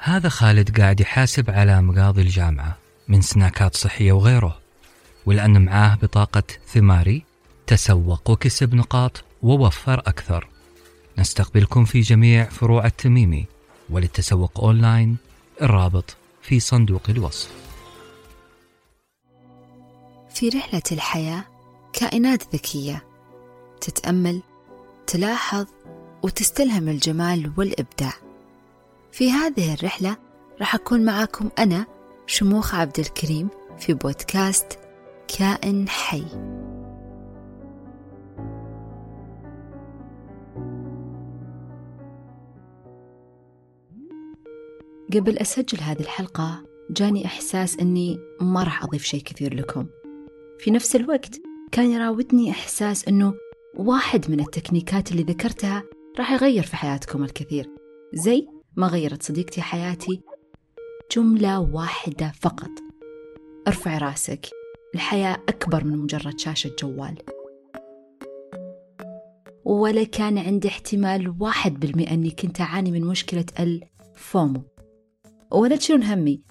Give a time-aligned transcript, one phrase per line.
[0.00, 2.76] هذا خالد قاعد يحاسب على مقاضي الجامعة
[3.08, 4.58] من سناكات صحية وغيره
[5.26, 7.22] ولأن معاه بطاقة ثماري
[7.66, 10.48] تسوق وكسب نقاط ووفر أكثر.
[11.18, 13.46] نستقبلكم في جميع فروع التميمي
[13.90, 15.16] وللتسوق أونلاين
[15.62, 17.50] الرابط في صندوق الوصف.
[20.34, 21.44] في رحلة الحياة
[21.92, 23.04] كائنات ذكية
[23.80, 24.42] تتأمل
[25.06, 25.66] تلاحظ
[26.22, 28.27] وتستلهم الجمال والإبداع.
[29.12, 30.16] في هذه الرحلة
[30.60, 31.86] راح أكون معاكم أنا
[32.26, 34.78] شموخ عبد الكريم في بودكاست
[35.38, 36.24] كائن حي.
[45.14, 49.86] قبل أسجل هذه الحلقة جاني إحساس أني ما راح أضيف شيء كثير لكم.
[50.58, 51.40] في نفس الوقت
[51.72, 53.34] كان يراودني إحساس أنه
[53.76, 55.82] واحد من التكنيكات اللي ذكرتها
[56.18, 57.70] راح يغير في حياتكم الكثير.
[58.12, 58.46] زي
[58.78, 60.20] ما غيرت صديقتي حياتي؟
[61.16, 62.70] جملة واحدة فقط.
[63.66, 64.46] ارفع راسك.
[64.94, 67.18] الحياة أكبر من مجرد شاشة جوال.
[69.64, 74.62] ولا كان عندي احتمال واحد بالمئة أني كنت أعاني من مشكلة الفومو.
[75.52, 76.42] ولا تشيلون همي.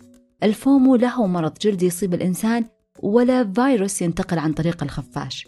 [0.44, 2.66] الفومو له مرض جلدي يصيب الإنسان
[3.04, 5.48] ولا فيروس ينتقل عن طريق الخفاش.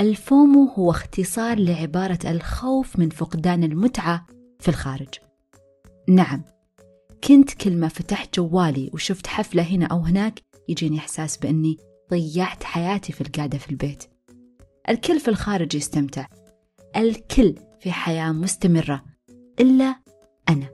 [0.00, 4.26] الفومو هو اختصار لعبارة الخوف من فقدان المتعة
[4.60, 5.29] في الخارج.
[6.08, 6.42] نعم
[7.24, 11.76] كنت كل ما فتحت جوالي وشفت حفلة هنا أو هناك يجيني إحساس بأني
[12.10, 14.04] ضيعت حياتي في القعدة في البيت.
[14.88, 16.26] الكل في الخارج يستمتع.
[16.96, 19.04] الكل في حياة مستمرة.
[19.60, 20.00] إلا
[20.48, 20.70] أنا.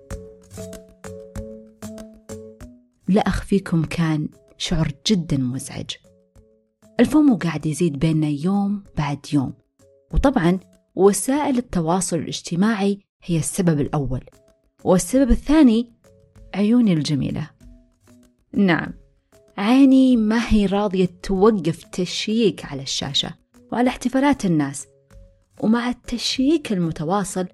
[3.08, 5.90] لا أخفيكم كان شعور جدا مزعج.
[7.00, 9.54] الفومو قاعد يزيد بيننا يوم بعد يوم.
[10.14, 10.60] وطبعا
[10.94, 14.24] وسائل التواصل الاجتماعي هي السبب الأول.
[14.86, 15.92] والسبب الثاني
[16.54, 17.50] عيوني الجميلة.
[18.52, 18.92] نعم
[19.58, 23.34] عيني ما هي راضية توقف تشييك على الشاشة
[23.72, 24.86] وعلى احتفالات الناس.
[25.60, 27.46] ومع التشييك المتواصل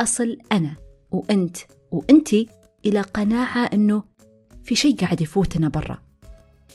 [0.00, 0.76] أصل أنا
[1.10, 1.56] وأنت
[1.90, 2.48] وأنتي
[2.86, 4.02] إلى قناعة أنه
[4.64, 5.98] في شيء قاعد يفوتنا برا.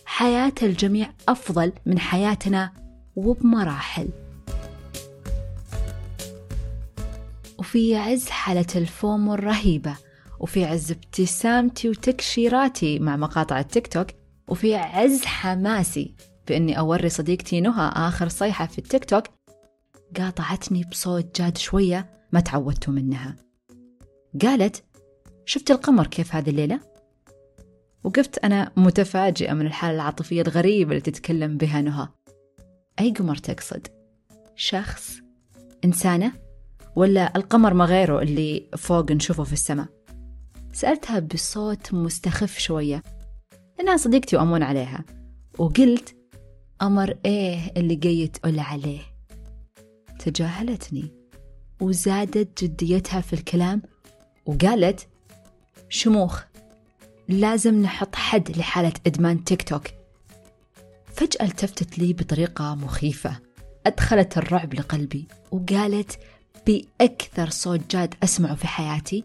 [0.06, 2.74] حياة الجميع أفضل من حياتنا
[3.16, 4.10] وبمراحل.
[7.72, 9.98] وفي عز حالة الفومو الرهيبة
[10.40, 14.08] وفي عز ابتسامتي وتكشيراتي مع مقاطع التيك توك
[14.48, 16.16] وفي عز حماسي
[16.48, 19.24] بإني أوري صديقتي نهى آخر صيحة في التيك توك
[20.18, 23.36] قاطعتني بصوت جاد شوية ما تعودتوا منها
[24.42, 24.84] قالت
[25.46, 26.80] شفت القمر كيف هذه الليلة؟
[28.04, 32.08] وقفت أنا متفاجئة من الحالة العاطفية الغريبة اللي تتكلم بها نهى
[33.00, 33.88] أي قمر تقصد؟
[34.56, 35.20] شخص؟
[35.86, 36.51] إنسانة؟
[36.96, 39.88] ولا القمر ما غيره اللي فوق نشوفه في السماء؟
[40.74, 43.04] سألتها بصوت مستخف شوية.
[43.80, 45.06] إنها صديقتي وأمون عليها.
[45.58, 46.16] وقلت
[46.82, 49.00] أمر إيه اللي جاي تقول عليه؟
[50.20, 51.12] تجاهلتني.
[51.82, 53.82] وزادت جديتها في الكلام.
[54.46, 55.08] وقالت
[55.90, 56.44] شموخ
[57.30, 59.88] لازم نحط حد لحالة إدمان تيك توك.
[61.14, 63.40] فجأة التفتت لي بطريقة مخيفة.
[63.86, 65.28] أدخلت الرعب لقلبي.
[65.52, 66.20] وقالت
[66.68, 69.24] بأكثر صوت جاد أسمعه في حياتي.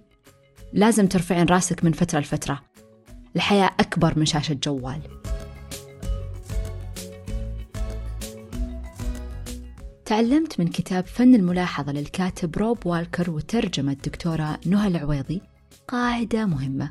[0.73, 2.63] لازم ترفعين راسك من فترة لفترة.
[3.37, 5.01] الحياة أكبر من شاشة جوال.
[10.05, 15.43] تعلمت من كتاب فن الملاحظة للكاتب روب والكر وترجمة الدكتورة نهى العويضي
[15.89, 16.91] قاعدة مهمة.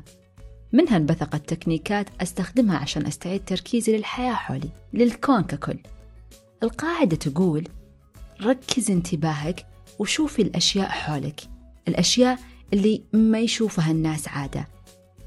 [0.72, 5.78] منها انبثقت تكنيكات أستخدمها عشان أستعيد تركيزي للحياة حولي للكون ككل.
[6.62, 7.68] القاعدة تقول
[8.42, 9.66] ركز انتباهك
[9.98, 11.40] وشوفي الأشياء حولك.
[11.88, 12.38] الأشياء
[12.72, 14.68] اللي ما يشوفها الناس عادة.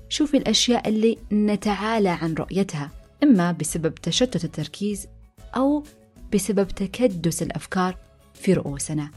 [0.10, 2.92] شوفي الأشياء اللي نتعالى عن رؤيتها
[3.24, 5.08] إما بسبب تشتت التركيز
[5.56, 5.84] أو
[6.34, 7.98] بسبب تكدس الأفكار
[8.34, 9.12] في رؤوسنا.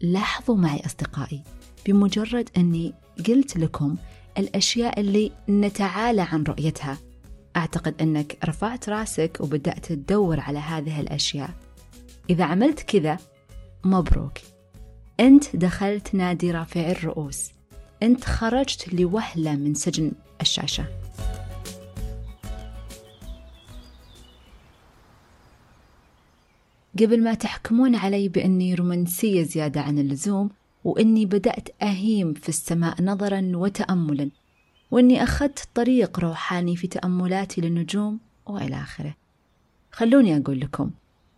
[0.00, 1.42] لاحظوا معي أصدقائي
[1.86, 2.94] بمجرد أني
[3.26, 3.96] قلت لكم
[4.38, 6.98] الأشياء اللي نتعالى عن رؤيتها
[7.56, 11.50] أعتقد أنك رفعت راسك وبدأت تدور على هذه الأشياء.
[12.30, 13.18] إذا عملت كذا
[13.84, 14.38] مبروك.
[15.20, 17.50] أنت دخلت نادي رافعي الرؤوس.
[18.02, 20.84] أنت خرجت لوهلة من سجن الشاشة.
[27.00, 30.50] قبل ما تحكمون علي بأني رومانسية زيادة عن اللزوم
[30.84, 34.30] وإني بدأت أهيم في السماء نظرا وتأملا
[34.90, 39.14] وإني أخذت طريق روحاني في تأملاتي للنجوم وإلى آخره.
[39.92, 40.90] خلوني أقول لكم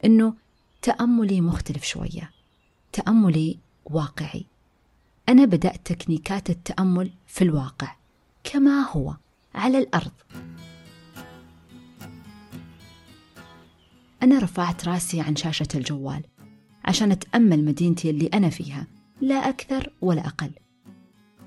[0.05, 0.35] إنه
[0.83, 2.34] تأملي مختلف شوية.
[2.95, 4.47] تأملي واقعي.
[5.29, 7.97] أنا بدأت تكنيكات التأمل في الواقع
[8.45, 9.17] كما هو
[9.55, 10.13] على الأرض.
[14.23, 16.23] أنا رفعت رأسي عن شاشة الجوال
[16.85, 18.87] عشان أتأمل مدينتي اللي أنا فيها
[19.21, 20.51] لا أكثر ولا أقل.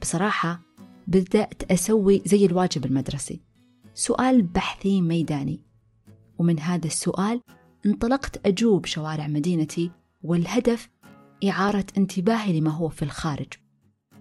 [0.01, 0.61] بصراحة
[1.07, 3.41] بدأت أسوي زي الواجب المدرسي.
[3.93, 5.59] سؤال بحثي ميداني.
[6.37, 7.41] ومن هذا السؤال
[7.85, 9.91] انطلقت أجوب شوارع مدينتي
[10.23, 10.89] والهدف
[11.43, 13.47] إعارة انتباهي لما هو في الخارج.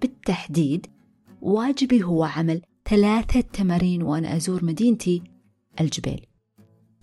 [0.00, 0.86] بالتحديد
[1.40, 5.22] واجبي هو عمل ثلاثة تمارين وأنا أزور مدينتي
[5.80, 6.26] الجبيل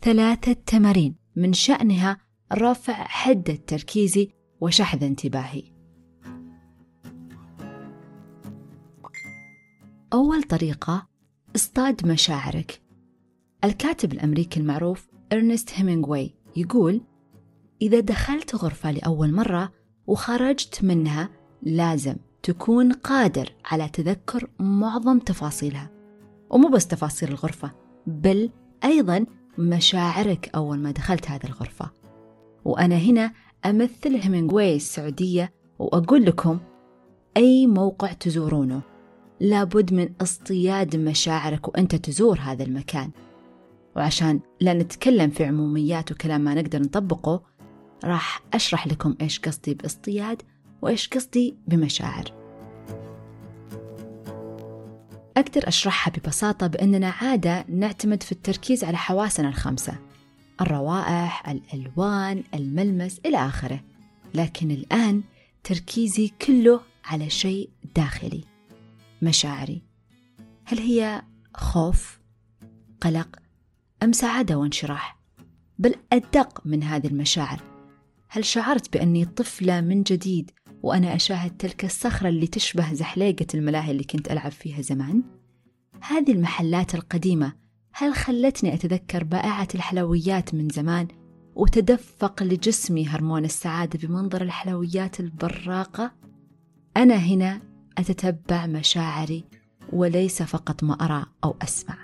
[0.01, 2.18] ثلاثة تمارين من شأنها
[2.54, 4.30] رفع حدة تركيزي
[4.62, 5.63] وشحذ انتباهي.
[10.13, 11.07] أول طريقة
[11.56, 12.81] اصطاد مشاعرك.
[13.63, 17.01] الكاتب الأمريكي المعروف إرنست هيمينغوي يقول
[17.81, 19.71] إذا دخلت غرفة لأول مرة
[20.07, 21.29] وخرجت منها
[21.61, 25.89] لازم تكون قادر على تذكر معظم تفاصيلها.
[26.50, 27.71] ومو بس تفاصيل الغرفة
[28.07, 28.50] بل
[28.83, 29.25] أيضا
[29.57, 31.91] مشاعرك أول ما دخلت هذه الغرفة.
[32.65, 33.31] وأنا هنا
[33.65, 36.59] أمثل هيمينغوي السعودية وأقول لكم
[37.38, 38.81] أي موقع تزورونه.
[39.39, 43.11] لابد من اصطياد مشاعرك وأنت تزور هذا المكان.
[43.95, 47.44] وعشان لا نتكلم في عموميات وكلام ما نقدر نطبقه
[48.03, 50.41] راح أشرح لكم إيش قصدي باصطياد
[50.81, 52.23] وإيش قصدي بمشاعر.
[55.38, 60.00] أقدر أشرحها ببساطة بأننا عادة نعتمد في التركيز على حواسنا الخمسة
[60.61, 63.83] الروائح، الألوان، الملمس إلى آخره.
[64.33, 65.23] لكن الآن
[65.63, 68.44] تركيزي كله على شيء داخلي
[69.21, 69.81] مشاعري.
[70.65, 71.21] هل هي
[71.53, 72.19] خوف
[73.01, 73.35] قلق
[74.03, 75.19] أم سعادة وانشراح؟
[75.79, 77.72] بل أدق من هذه المشاعر.
[78.35, 80.51] هل شعرت بأني طفلة من جديد
[80.83, 85.24] وأنا أشاهد تلك الصخرة اللي تشبه زحليقة الملاهي اللي كنت ألعب فيها زمان
[86.01, 87.53] هذه المحلات القديمة
[87.94, 91.07] هل خلتني أتذكر بائعة الحلويات من زمان
[91.56, 96.12] وتدفق لجسمي هرمون السعادة بمنظر الحلويات البراقة
[96.97, 97.62] أنا هنا
[97.97, 99.44] أتتبع مشاعري
[99.91, 101.97] وليس فقط ما أرى أو أسمع.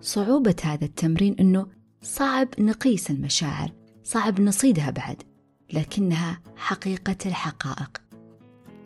[0.00, 1.66] صعوبة هذا التمرين أنه
[2.02, 3.72] صعب نقيس المشاعر،
[4.06, 5.22] صعب نصيدها بعد،
[5.72, 8.02] لكنها حقيقة الحقائق.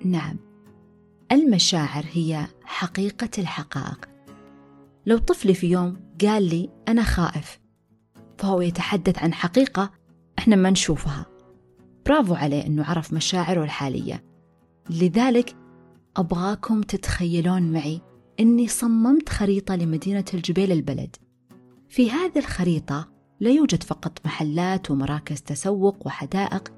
[0.05, 0.37] نعم،
[1.33, 4.09] المشاعر هي حقيقة الحقائق.
[5.07, 7.61] لو طفلي في يوم قال لي أنا خائف،
[8.39, 9.91] فهو يتحدث عن حقيقة
[10.39, 11.27] إحنا ما نشوفها.
[12.07, 14.25] برافو عليه إنه عرف مشاعره الحالية.
[14.91, 15.57] لذلك
[16.17, 18.01] أبغاكم تتخيلون معي
[18.41, 21.17] أني صممت خريطة لمدينة الجبيل البلد
[21.89, 26.73] في هذه الخريطة لا يوجد فقط محلات ومراكز تسوق وحدائق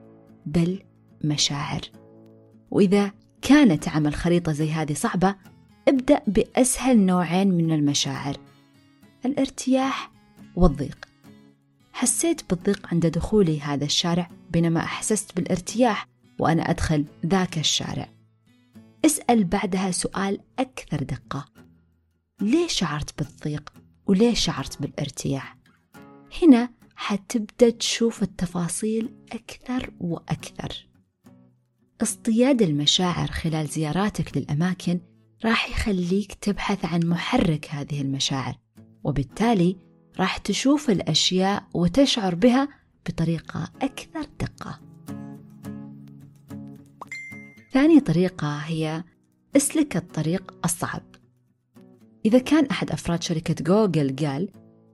[0.47, 0.83] بل
[1.25, 1.81] مشاعر.
[2.71, 3.13] وإذا
[3.43, 5.35] كانت عمل خريطة زي هذه صعبة
[5.89, 8.37] ابدأ بأسهل نوعين من المشاعر.
[9.25, 10.11] الارتياح
[10.57, 11.09] والضيق.
[11.93, 18.09] حسيت بالضيق عند دخولي هذا الشارع بينما أحسست بالارتياح وأنا أدخل ذاك الشارع.
[19.05, 21.45] اسأل بعدها سؤال أكثر دقة.
[22.41, 23.73] ليه شعرت بالضيق
[24.07, 25.62] وليه شعرت بالارتياح؟
[26.43, 30.89] هنا حتبدأ تشوف التفاصيل أكثر وأكثر.
[32.03, 35.01] اصطياد المشاعر خلال زياراتك للأماكن
[35.45, 38.55] راح يخليك تبحث عن محرك هذه المشاعر
[39.05, 39.77] وبالتالي
[40.19, 42.69] راح تشوف الأشياء وتشعر بها
[43.09, 44.81] بطريقة أكثر دقة.
[47.73, 49.05] ثاني طريقة هي
[49.57, 51.03] اسلك الطريق الصعب.
[52.25, 54.49] إذا كان أحد أفراد شركة جوجل قال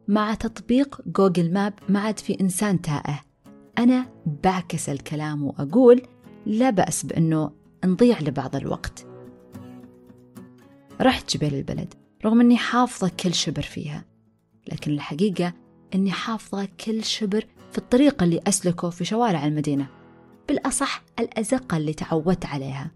[0.09, 3.21] مع تطبيق جوجل ماب ما عاد في إنسان تائه.
[3.79, 4.07] أنا
[4.45, 6.03] بعكس الكلام وأقول
[6.47, 7.51] لا بأس بأنه
[7.85, 9.07] نضيع لبعض الوقت.
[11.01, 14.05] رحت جبال البلد رغم أني حافظة كل شبر فيها
[14.73, 15.53] لكن الحقيقة
[15.95, 19.89] أني حافظة كل شبر في الطريق اللي أسلكه في شوارع المدينة
[20.49, 22.91] بالأصح الأزقة اللي تعودت عليها.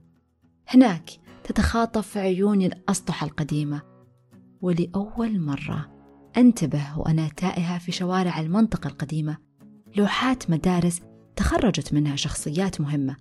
[0.69, 1.11] هناك
[1.45, 3.83] تتخاطف عيوني الأسطح القديمة
[4.61, 6.02] ولأول مرة
[6.37, 9.37] أنتبه وأنا تائهة في شوارع المنطقة القديمة.
[9.97, 11.01] لوحات مدارس
[11.37, 13.17] تخرجت منها شخصيات مهمة.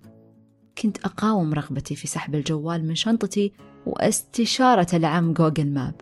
[0.78, 3.52] كنت أقاوم رغبتي في سحب الجوال من شنطتي
[3.86, 5.94] واستشارة العم جوجل ماب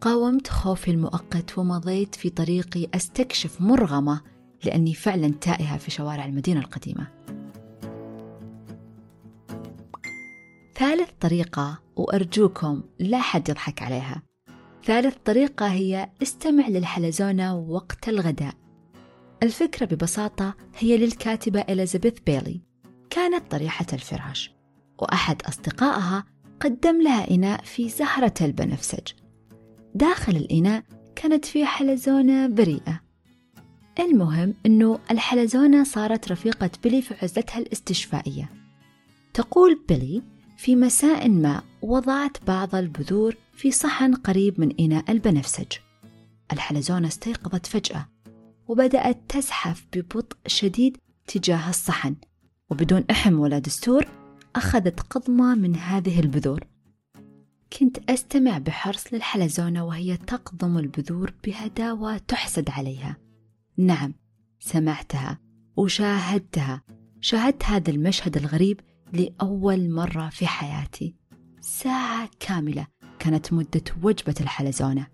[0.00, 4.20] قاومت خوفي المؤقت ومضيت في طريقي أستكشف مرغمة
[4.64, 7.06] لأني فعلا تائهة في شوارع المدينة القديمة.
[10.74, 14.22] ثالث طريقة وأرجوكم لا حد يضحك عليها.
[14.84, 18.54] ثالث طريقة هي استمع للحلزونة وقت الغداء.
[19.42, 22.60] الفكرة ببساطة هي للكاتبة إليزابيث بيلي.
[23.10, 24.50] كانت طريحة الفراش
[24.98, 26.24] وأحد أصدقائها
[26.60, 29.12] قدم لها إناء في زهرة البنفسج.
[29.94, 30.82] داخل الإناء
[31.16, 33.00] كانت فيه حلزونة بريئة.
[34.00, 38.50] المهم أنه الحلزونة صارت رفيقة بيلي في عزلتها الاستشفائية.
[39.34, 40.22] تقول بيلي
[40.56, 45.72] في مساء ما وضعت بعض البذور في صحن قريب من إناء البنفسج.
[46.52, 48.08] الحلزونة استيقظت فجأة
[48.68, 50.96] وبدأت تزحف ببطء شديد
[51.26, 52.16] تجاه الصحن.
[52.70, 54.06] وبدون إحم ولا دستور
[54.56, 56.64] أخذت قضمة من هذه البذور.
[57.78, 63.16] كنت أستمع بحرص للحلزونة وهي تقضم البذور بهداوة تحسد عليها.
[63.76, 64.14] نعم
[64.60, 65.38] سمعتها
[65.76, 66.82] وشاهدتها.
[67.20, 68.80] شاهدت هذا المشهد الغريب
[69.12, 71.14] لأول مرة في حياتي.
[71.60, 72.86] ساعة كاملة
[73.24, 75.06] كانت مدة وجبة الحلزونة.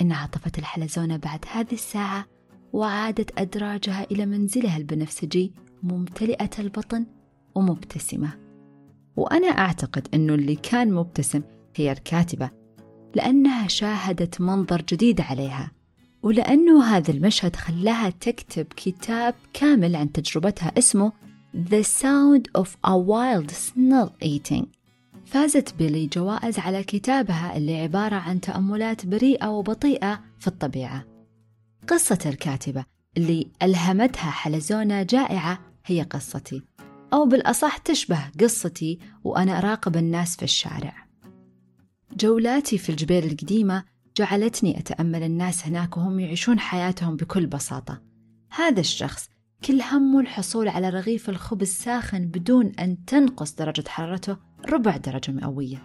[0.00, 2.26] انعطفت الحلزونة بعد هذه الساعة
[2.72, 7.06] وعادت أدراجها إلى منزلها البنفسجي ممتلئة البطن
[7.54, 8.38] ومبتسمة.
[9.16, 11.42] وأنا أعتقد أنه اللي كان مبتسم
[11.76, 12.50] هي الكاتبة
[13.14, 15.70] لأنها شاهدت منظر جديد عليها.
[16.22, 21.12] ولأنه هذا المشهد خلاها تكتب كتاب كامل عن تجربتها اسمه
[21.54, 24.81] The Sound of a Wild Snail Eating.
[25.32, 31.04] فازت بيلي جوائز على كتابها اللي عبارة عن تأملات بريئة وبطيئة في الطبيعة.
[31.88, 32.84] قصة الكاتبة
[33.16, 36.62] اللي ألهمتها حلزونة جائعة هي قصتي.
[37.12, 41.06] أو بالأصح تشبه قصتي وأنا أراقب الناس في الشارع.
[42.16, 43.84] جولاتي في الجبيل القديمة
[44.16, 48.02] جعلتني أتأمل الناس هناك وهم يعيشون حياتهم بكل بساطة.
[48.50, 49.28] هذا الشخص
[49.64, 54.36] كل همه الحصول على رغيف الخبز ساخن بدون أن تنقص درجة حرارته
[54.68, 55.82] ربع درجة مئوية.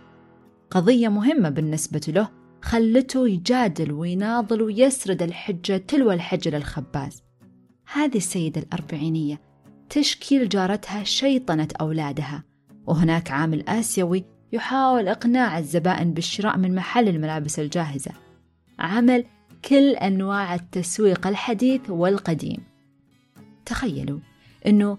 [0.72, 2.30] قضية مهمة بالنسبة له
[2.62, 7.24] خلته يجادل ويناضل ويسرد الحجة تلو الحجة للخباز
[7.94, 9.42] هذه السيدة الأربعينية
[9.90, 12.44] تشكيل جارتها شيطنة أولادها
[12.88, 18.12] وهناك عامل آسيوي يحاول إقناع الزبائن بالشراء من محل الملابس الجاهزة.
[18.80, 19.26] عمل
[19.66, 22.77] كل أنواع التسويق الحديث والقديم.
[23.68, 24.20] تخيلوا
[24.66, 24.98] أنه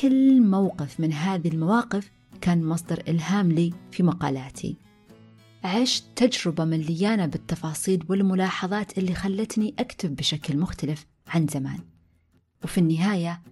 [0.00, 4.76] كل موقف من هذه المواقف كان مصدر إلهام لي في مقالاتي.
[5.64, 11.78] عشت تجربة مليانة بالتفاصيل والملاحظات اللي خلتني أكتب بشكل مختلف عن زمان.
[12.64, 13.42] وفي النهاية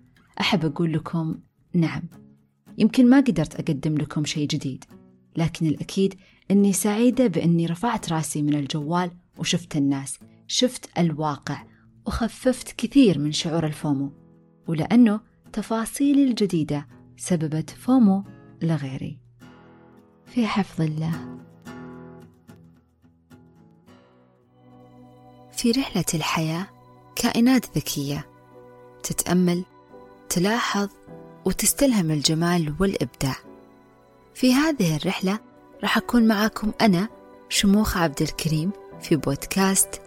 [0.41, 1.39] أحب أقول لكم
[1.75, 2.03] نعم
[2.79, 4.85] يمكن ما قدرت أقدم لكم شيء جديد
[5.37, 6.15] لكن الأكيد
[6.51, 11.63] أني سعيدة بأني رفعت رأسي من الجوال وشفت الناس شفت الواقع
[12.07, 14.24] وخففت كثير من شعور الفومو.
[14.67, 15.21] ولأنه
[15.53, 18.25] تفاصيلي الجديدة سببت فومو
[18.63, 19.19] لغيري.
[20.27, 21.39] في حفظ الله.
[25.53, 26.67] في رحلة الحياة
[27.17, 28.27] كائنات ذكية
[29.03, 29.65] تتأمل
[30.29, 30.89] تلاحظ
[31.45, 33.37] وتستلهم الجمال والإبداع.
[34.35, 35.39] في هذه الرحلة
[35.83, 37.09] راح أكون معاكم أنا
[37.49, 40.01] شموخ عبد الكريم في بودكاست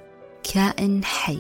[0.54, 1.40] كائن حي.